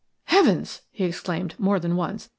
[0.23, 2.29] "Heavens!" he exclaimed more than once.